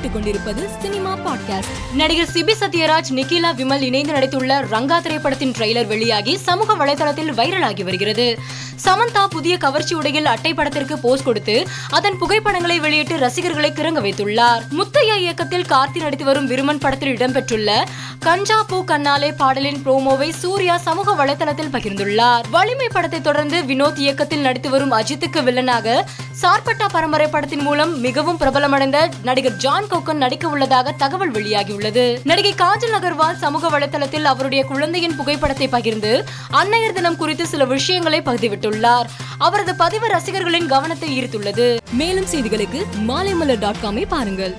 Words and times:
கேட்டுக்கொண்டிருப்பது 0.00 0.68
cinema 0.80 1.16
podcast. 1.16 1.94
நடிகர் 1.94 2.28
சிபி 2.32 2.52
சத்யராஜ் 2.60 3.12
நிகிலா 3.14 3.52
விமல் 3.52 3.80
இணைந்து 3.80 4.12
நடித்துள்ள 4.12 4.64
ரங்கா 4.70 5.00
திரைப்படத்தின் 5.00 5.52
ட்ரெய்லர் 5.58 5.86
வெளியாகி 5.86 6.36
சமூக 6.36 6.84
வலைதளத்தில் 6.84 7.32
வைரலாகி 7.32 7.84
வருகிறது. 7.84 8.38
சமந்தா 8.84 9.22
புதிய 9.26 9.56
கவர்ச்சி 9.56 9.94
உடையில் 9.94 10.26
அட்டை 10.26 10.54
படத்திற்கு 10.54 10.98
போஸ் 10.98 11.22
கொடுத்து 11.22 11.66
அதன் 11.90 12.18
புகைப்படங்களை 12.18 12.78
வெளியிட்டு 12.80 13.16
ரசிகர்களை 13.18 13.70
கிறங்க 13.70 14.00
வைத்துள்ளார். 14.06 14.62
முத்தையா 14.78 15.16
இயக்கத்தில் 15.16 15.66
கார்த்தி 15.72 16.00
நடித்து 16.00 16.24
வரும் 16.24 16.48
விருமன் 16.50 16.82
படத்தில் 16.84 17.14
இடம்பெற்றுள்ள 17.16 17.70
கஞ்சா 18.18 18.62
பூ 18.62 18.84
கண்ணாலே 18.84 19.30
பாடலின் 19.36 19.82
ப்ரோமோவை 19.84 20.30
சூர்யா 20.30 20.76
சமூக 20.76 21.24
வலைதளத்தில் 21.24 21.72
பகிர்ந்துள்ளார். 21.72 22.42
வலிமை 22.50 22.88
படத்தை 22.88 23.20
தொடர்ந்து 23.20 23.60
வினோத் 23.62 23.98
இயக்கத்தில் 23.98 24.40
நடித்து 24.40 24.70
வரும் 24.70 24.92
அஜித்துக்கு 24.92 25.42
வில்லனாக 25.48 26.04
சார்பட்டா 26.42 26.86
பரம்பரை 26.92 27.26
படத்தின் 27.26 27.60
மூலம் 27.60 28.00
மிகவும் 28.00 28.38
பிரபலமடைந்த 28.38 28.98
நடிகர் 29.22 29.56
ஜான் 29.56 29.88
கோக்கன் 29.90 30.22
நடிக்க 30.24 30.48
உள்ளதாக 30.48 30.92
தகவல் 30.92 31.32
வெளியாகியுள்ளது. 31.32 32.04
நடிகை 32.24 32.54
காஜல் 32.54 32.96
அகர்வால் 32.98 33.36
சமூக 33.36 33.78
வலைதளத்தில் 33.78 34.28
அவருடைய 34.32 34.64
குழந்தையின் 34.64 35.16
புகைப்படத்தை 35.16 35.68
பகிர்ந்து 35.68 36.24
அன்னையர் 36.60 36.92
தினம் 36.92 37.16
குறித்து 37.16 37.46
சில 37.46 37.64
விஷயங்களை 37.64 38.22
பதிவிட்டுள்ளார் 38.70 39.08
அவரது 39.38 39.74
பதிவு 39.74 40.08
ரசிகர்களின் 40.08 40.66
கவனத்தை 40.66 41.22
ஈர்த்துள்ளது. 41.22 41.78
மேலும் 41.92 42.26
செய்திகளுக்கு 42.32 42.86
மாலைமலர் 43.08 43.58
டாட் 43.58 43.80
காமை 43.82 44.06
பாருங்கள். 44.08 44.54